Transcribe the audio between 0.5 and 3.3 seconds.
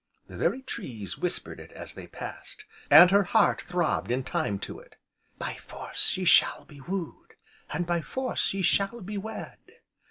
trees whispered it as they passed, and her